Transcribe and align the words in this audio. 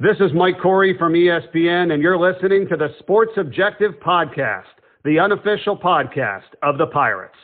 This 0.00 0.16
is 0.20 0.32
Mike 0.32 0.60
Corey 0.62 0.96
from 0.96 1.14
ESPN, 1.14 1.92
and 1.92 2.00
you're 2.00 2.16
listening 2.16 2.68
to 2.68 2.76
the 2.76 2.94
Sports 3.00 3.32
Objective 3.36 3.94
Podcast, 3.94 4.62
the 5.02 5.18
unofficial 5.18 5.76
podcast 5.76 6.44
of 6.62 6.78
the 6.78 6.86
Pirates. 6.86 7.34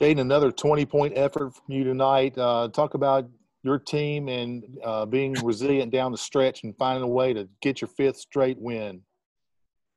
Jayden, 0.00 0.18
another 0.18 0.50
20 0.50 0.84
point 0.86 1.12
effort 1.14 1.54
from 1.54 1.64
you 1.72 1.84
tonight. 1.84 2.36
Uh, 2.36 2.66
talk 2.72 2.94
about 2.94 3.28
your 3.62 3.78
team 3.78 4.28
and 4.28 4.64
uh, 4.84 5.06
being 5.06 5.34
resilient 5.44 5.92
down 5.92 6.10
the 6.10 6.18
stretch 6.18 6.64
and 6.64 6.76
finding 6.76 7.04
a 7.04 7.06
way 7.08 7.32
to 7.34 7.48
get 7.62 7.80
your 7.80 7.88
fifth 7.88 8.16
straight 8.16 8.58
win. 8.58 9.00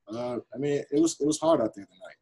Uh, 0.07 0.37
I 0.53 0.59
mean, 0.59 0.83
it 0.91 1.01
was 1.01 1.19
it 1.19 1.25
was 1.25 1.39
hard 1.39 1.59
out 1.59 1.73
there 1.73 1.85
tonight. 1.85 2.17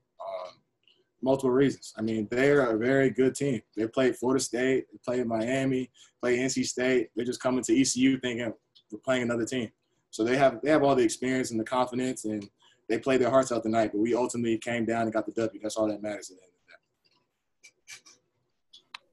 Multiple 1.24 1.52
reasons. 1.52 1.94
I 1.98 2.02
mean, 2.02 2.28
they're 2.32 2.72
a 2.72 2.78
very 2.78 3.12
good 3.12 3.36
team. 3.36 3.62
They 3.76 3.88
played 3.88 4.16
Florida 4.16 4.44
State, 4.44 4.86
they 4.92 4.98
played 5.06 5.28
Miami, 5.28 5.92
played 6.20 6.40
NC 6.40 6.66
State. 6.66 7.10
They're 7.16 7.26
just 7.26 7.42
coming 7.42 7.64
to 7.64 7.80
ECU 7.80 8.20
thinking 8.20 8.52
we're 8.92 9.00
playing 9.00 9.24
another 9.24 9.46
team. 9.46 9.70
So 10.10 10.24
they 10.24 10.38
have 10.38 10.62
they 10.62 10.70
have 10.70 10.84
all 10.84 10.96
the 10.96 11.04
experience 11.04 11.52
and 11.52 11.60
the 11.60 11.64
confidence, 11.64 12.26
and 12.26 12.50
they 12.90 12.98
played 12.98 13.22
their 13.22 13.30
hearts 13.30 13.52
out 13.52 13.64
tonight. 13.64 13.92
But 13.94 14.02
we 14.02 14.14
ultimately 14.14 14.58
came 14.58 14.86
down 14.86 15.04
and 15.04 15.14
got 15.14 15.26
the 15.26 15.32
W. 15.32 15.60
That's 15.62 15.78
all 15.78 15.88
that 15.88 16.02
matters 16.02 16.32
at 16.32 16.38
the 16.38 16.44
end 16.44 16.52
of 16.52 16.60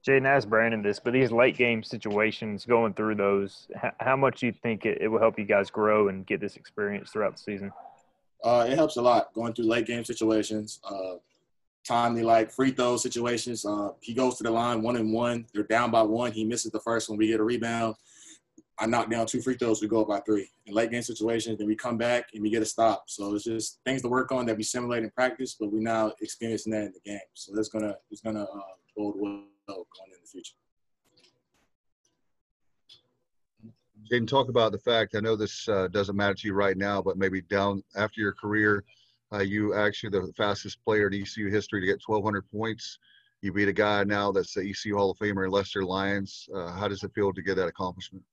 the 0.03 0.11
day. 0.11 0.19
Jayden 0.19 0.27
asked 0.27 0.49
Brandon 0.49 0.81
this, 0.81 0.99
but 0.99 1.13
these 1.13 1.31
late 1.31 1.55
game 1.55 1.83
situations, 1.83 2.65
going 2.65 2.93
through 2.93 3.15
those, 3.15 3.67
how 3.99 4.15
much 4.15 4.41
do 4.41 4.47
you 4.47 4.53
think 4.63 4.85
it, 4.85 4.97
it 5.01 5.07
will 5.07 5.19
help 5.19 5.37
you 5.39 5.45
guys 5.45 5.69
grow 5.69 6.09
and 6.09 6.25
get 6.25 6.41
this 6.41 6.55
experience 6.55 7.11
throughout 7.11 7.37
the 7.37 7.41
season? 7.41 7.71
Uh, 8.43 8.65
it 8.69 8.75
helps 8.75 8.95
a 8.95 9.01
lot 9.01 9.33
going 9.33 9.53
through 9.53 9.65
late 9.65 9.85
game 9.85 10.03
situations. 10.03 10.79
Uh, 10.83 11.15
timely 11.89 12.21
like 12.21 12.51
free 12.51 12.71
throw 12.71 12.97
situations. 12.97 13.65
Uh, 13.65 13.89
he 13.99 14.13
goes 14.13 14.37
to 14.37 14.43
the 14.43 14.51
line 14.51 14.81
one 14.81 14.95
and 14.95 15.11
one. 15.11 15.45
They're 15.53 15.63
down 15.63 15.89
by 15.89 16.03
one. 16.03 16.31
He 16.31 16.45
misses 16.45 16.71
the 16.71 16.79
first 16.79 17.09
one. 17.09 17.17
We 17.17 17.27
get 17.27 17.39
a 17.39 17.43
rebound. 17.43 17.95
I 18.81 18.85
knock 18.85 19.09
down 19.09 19.25
two 19.25 19.41
free 19.41 19.55
throws. 19.55 19.81
We 19.81 19.87
go 19.87 20.01
up 20.01 20.07
by 20.07 20.19
three. 20.21 20.49
In 20.67 20.73
late 20.73 20.91
game 20.91 21.01
situations, 21.01 21.57
then 21.57 21.67
we 21.67 21.75
come 21.75 21.97
back 21.97 22.25
and 22.33 22.41
we 22.41 22.49
get 22.49 22.61
a 22.61 22.65
stop. 22.65 23.05
So 23.07 23.33
it's 23.33 23.43
just 23.43 23.79
things 23.85 24.03
to 24.03 24.07
work 24.07 24.31
on 24.31 24.45
that 24.45 24.55
we 24.55 24.63
simulate 24.63 25.03
in 25.03 25.09
practice, 25.09 25.57
but 25.59 25.71
we're 25.71 25.81
now 25.81 26.13
experiencing 26.21 26.71
that 26.73 26.83
in 26.83 26.93
the 26.93 27.01
game. 27.03 27.19
So 27.33 27.53
that's 27.53 27.69
gonna 27.69 27.95
it's 28.11 28.21
gonna 28.21 28.43
uh, 28.43 28.73
bode 28.95 29.15
well 29.17 29.43
going 29.67 30.11
in 30.13 30.21
the 30.21 30.27
future. 30.31 30.53
Jayden, 34.09 34.27
talk 34.27 34.47
about 34.47 34.71
the 34.71 34.79
fact. 34.79 35.15
I 35.15 35.19
know 35.19 35.35
this 35.35 35.67
uh, 35.67 35.87
doesn't 35.89 36.15
matter 36.15 36.35
to 36.35 36.47
you 36.47 36.53
right 36.53 36.77
now, 36.77 37.01
but 37.01 37.17
maybe 37.17 37.41
down 37.41 37.83
after 37.95 38.21
your 38.21 38.31
career, 38.33 38.83
uh, 39.33 39.39
you 39.39 39.73
actually 39.73 40.09
the 40.09 40.31
fastest 40.35 40.83
player 40.83 41.07
in 41.07 41.21
ECU 41.21 41.49
history 41.49 41.81
to 41.81 41.87
get 41.87 42.01
1,200 42.05 42.49
points. 42.49 42.99
You 43.41 43.53
beat 43.53 43.67
a 43.67 43.73
guy 43.73 44.03
now 44.03 44.31
that's 44.31 44.53
the 44.53 44.61
ECU 44.61 44.97
Hall 44.97 45.11
of 45.11 45.17
Famer, 45.17 45.51
Lester 45.51 45.83
Lyons. 45.83 46.49
Uh, 46.53 46.71
how 46.71 46.87
does 46.87 47.03
it 47.03 47.11
feel 47.13 47.31
to 47.33 47.41
get 47.41 47.55
that 47.55 47.67
accomplishment? 47.67 48.23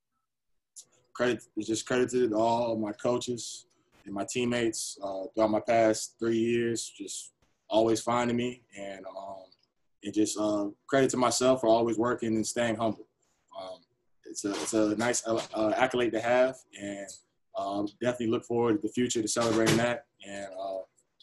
Credit 1.13 1.43
is 1.57 1.67
just 1.67 1.87
credited 1.87 2.33
all 2.33 2.77
my 2.77 2.93
coaches 2.93 3.67
and 4.05 4.15
my 4.15 4.27
teammates 4.29 4.99
uh, 5.03 5.25
throughout 5.35 5.51
my 5.51 5.61
past 5.61 6.17
three 6.19 6.39
years. 6.39 6.93
Just 6.97 7.33
always 7.69 8.01
finding 8.01 8.37
me, 8.37 8.63
and 8.79 9.05
um, 9.07 9.45
and 10.03 10.13
just 10.13 10.39
uh, 10.39 10.67
credit 10.87 11.11
to 11.11 11.17
myself 11.17 11.61
for 11.61 11.69
always 11.69 11.99
working 11.99 12.35
and 12.35 12.47
staying 12.47 12.77
humble. 12.77 13.07
Um, 13.59 13.79
it's 14.25 14.45
a 14.45 14.51
it's 14.51 14.75
a 14.75 14.97
nice 14.97 15.27
uh, 15.27 15.73
accolade 15.77 16.13
to 16.13 16.21
have, 16.21 16.57
and 16.79 17.07
um, 17.57 17.87
definitely 18.01 18.29
look 18.29 18.45
forward 18.45 18.83
to 18.83 18.87
the 18.87 18.93
future 18.93 19.23
to 19.23 19.29
celebrating 19.29 19.77
that 19.79 20.07
and 20.27 20.47
uh, 20.61 20.66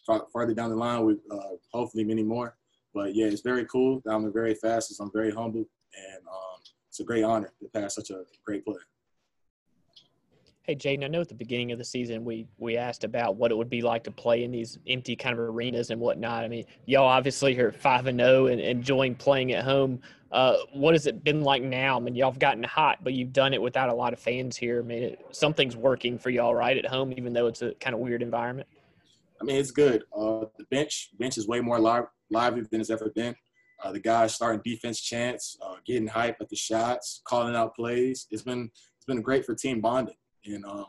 farther 0.05 0.53
down 0.53 0.69
the 0.69 0.75
line 0.75 1.05
with 1.05 1.19
uh, 1.31 1.55
hopefully 1.71 2.03
many 2.03 2.23
more. 2.23 2.55
But 2.93 3.15
yeah, 3.15 3.25
it's 3.25 3.41
very 3.41 3.65
cool. 3.65 4.01
I'm 4.05 4.31
very 4.31 4.53
fast. 4.55 4.99
I'm 4.99 5.11
very 5.11 5.31
humble, 5.31 5.65
and 5.95 6.27
um, 6.27 6.61
it's 6.89 6.99
a 6.99 7.03
great 7.03 7.23
honor 7.23 7.51
to 7.61 7.67
pass 7.69 7.95
such 7.95 8.11
a 8.11 8.23
great 8.45 8.63
player. 8.63 8.85
Hey 10.65 10.75
Jayden, 10.75 11.03
I 11.03 11.07
know 11.07 11.19
at 11.19 11.27
the 11.27 11.35
beginning 11.35 11.73
of 11.73 11.77
the 11.77 11.83
season 11.83 12.23
we 12.23 12.47
we 12.57 12.77
asked 12.77 13.03
about 13.03 13.35
what 13.35 13.51
it 13.51 13.57
would 13.57 13.69
be 13.69 13.81
like 13.81 14.01
to 14.05 14.11
play 14.11 14.45
in 14.45 14.51
these 14.51 14.79
empty 14.87 15.13
kind 15.13 15.33
of 15.33 15.39
arenas 15.39 15.89
and 15.89 15.99
whatnot. 15.99 16.45
I 16.45 16.47
mean, 16.47 16.63
y'all 16.85 17.05
obviously 17.05 17.59
are 17.59 17.73
five 17.73 18.07
and 18.07 18.17
zero 18.17 18.43
oh 18.43 18.45
and 18.47 18.61
enjoying 18.61 19.15
playing 19.15 19.51
at 19.51 19.65
home. 19.65 19.99
Uh, 20.31 20.55
what 20.71 20.93
has 20.93 21.05
it 21.05 21.21
been 21.21 21.41
like 21.41 21.61
now? 21.61 21.97
I 21.97 21.99
mean, 21.99 22.15
y'all 22.15 22.31
have 22.31 22.39
gotten 22.39 22.63
hot, 22.63 22.99
but 23.03 23.11
you've 23.11 23.33
done 23.33 23.53
it 23.53 23.61
without 23.61 23.89
a 23.89 23.93
lot 23.93 24.13
of 24.13 24.19
fans 24.19 24.55
here. 24.55 24.79
I 24.79 24.83
mean, 24.83 25.03
it, 25.03 25.25
something's 25.31 25.75
working 25.75 26.17
for 26.17 26.29
y'all 26.29 26.55
right 26.55 26.77
at 26.77 26.85
home, 26.85 27.13
even 27.17 27.33
though 27.33 27.47
it's 27.47 27.61
a 27.61 27.73
kind 27.73 27.93
of 27.93 27.99
weird 27.99 28.21
environment. 28.21 28.67
I 29.43 29.45
mean, 29.45 29.57
it's 29.57 29.71
good. 29.71 30.05
Uh, 30.15 30.45
the 30.57 30.63
bench 30.71 31.09
bench 31.19 31.37
is 31.37 31.47
way 31.49 31.59
more 31.59 31.77
live, 31.77 32.05
lively 32.29 32.61
than 32.71 32.79
it's 32.79 32.89
ever 32.89 33.11
been. 33.13 33.35
Uh, 33.83 33.91
the 33.91 33.99
guys 33.99 34.33
starting 34.33 34.61
defense 34.63 35.01
chants, 35.01 35.57
uh, 35.61 35.75
getting 35.85 36.07
hype 36.07 36.37
at 36.39 36.47
the 36.47 36.55
shots, 36.55 37.21
calling 37.25 37.53
out 37.53 37.75
plays. 37.75 38.25
It's 38.31 38.41
been 38.41 38.71
it's 38.95 39.05
been 39.05 39.21
great 39.21 39.45
for 39.45 39.53
team 39.53 39.81
bonding. 39.81 40.15
And 40.45 40.63
um, 40.63 40.85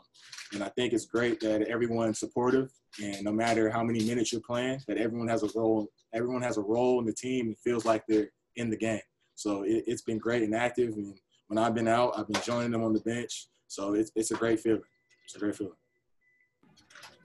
and 0.53 0.63
I 0.63 0.69
think 0.69 0.93
it's 0.93 1.05
great 1.05 1.41
that 1.41 1.63
everyone's 1.63 2.19
supportive, 2.19 2.71
and 3.03 3.25
no 3.25 3.33
matter 3.33 3.69
how 3.69 3.83
many 3.83 4.05
minutes 4.05 4.31
you're 4.31 4.41
playing, 4.41 4.79
that 4.87 4.97
everyone 4.97 5.27
has 5.27 5.43
a 5.43 5.49
role. 5.53 5.89
Everyone 6.13 6.41
has 6.41 6.57
a 6.57 6.61
role 6.61 6.99
in 7.01 7.05
the 7.05 7.13
team. 7.13 7.51
It 7.51 7.57
feels 7.61 7.83
like 7.83 8.05
they're 8.07 8.29
in 8.55 8.69
the 8.69 8.77
game. 8.77 9.01
So 9.35 9.63
it, 9.63 9.83
has 9.89 10.01
been 10.01 10.17
great 10.17 10.43
and 10.43 10.55
active. 10.55 10.93
And 10.93 11.19
when 11.47 11.57
I've 11.57 11.75
been 11.75 11.89
out, 11.89 12.17
I've 12.17 12.29
been 12.29 12.41
joining 12.41 12.71
them 12.71 12.85
on 12.85 12.93
the 12.93 13.01
bench. 13.01 13.47
So 13.67 13.95
it's 13.95 14.11
it's 14.15 14.31
a 14.31 14.35
great 14.35 14.61
feeling. 14.61 14.81
It's 15.25 15.35
a 15.35 15.39
great 15.39 15.57
feeling. 15.57 15.75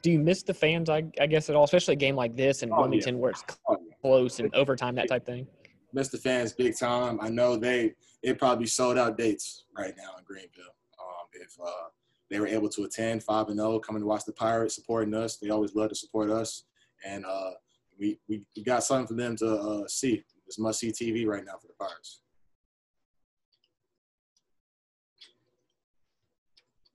Do 0.02 0.10
you 0.10 0.18
miss 0.18 0.42
the 0.42 0.54
fans? 0.54 0.88
I, 0.88 1.04
I 1.20 1.26
guess 1.26 1.50
at 1.50 1.56
all, 1.56 1.64
especially 1.64 1.92
a 1.92 1.96
game 1.96 2.16
like 2.16 2.36
this 2.36 2.62
in 2.62 2.72
oh, 2.72 2.80
Wilmington 2.80 3.16
yeah. 3.16 3.20
where 3.20 3.30
it's 3.32 3.44
oh, 3.68 3.76
close 4.00 4.40
and 4.40 4.54
overtime, 4.54 4.94
that 4.94 5.08
type 5.08 5.26
thing. 5.26 5.46
Miss 5.92 6.08
the 6.08 6.18
fans 6.18 6.52
big 6.52 6.78
time. 6.78 7.18
I 7.20 7.28
know 7.28 7.56
they 7.56 7.94
it 8.22 8.38
probably 8.38 8.66
sold 8.66 8.98
out 8.98 9.18
dates 9.18 9.64
right 9.76 9.94
now 9.96 10.16
in 10.18 10.24
Greenville. 10.24 10.74
Um, 10.98 11.26
if 11.34 11.56
uh, 11.62 11.88
they 12.30 12.38
were 12.38 12.46
able 12.46 12.68
to 12.70 12.84
attend 12.84 13.22
5 13.22 13.48
and 13.48 13.58
0, 13.58 13.80
coming 13.80 14.02
to 14.02 14.06
watch 14.06 14.24
the 14.24 14.32
Pirates, 14.32 14.74
supporting 14.74 15.14
us. 15.14 15.36
They 15.36 15.50
always 15.50 15.74
love 15.74 15.88
to 15.88 15.94
support 15.94 16.30
us, 16.30 16.64
and 17.04 17.24
uh, 17.26 17.50
we, 17.98 18.18
we, 18.28 18.42
we 18.56 18.62
got 18.62 18.84
something 18.84 19.08
for 19.08 19.14
them 19.14 19.36
to 19.36 19.54
uh, 19.56 19.88
see. 19.88 20.22
It's 20.46 20.58
must 20.58 20.80
see 20.80 20.92
TV 20.92 21.26
right 21.26 21.44
now 21.44 21.54
for 21.60 21.66
the 21.66 21.74
Pirates. 21.74 22.20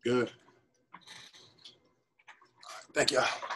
Good. 0.03 0.31
Thank 2.95 3.11
you. 3.11 3.54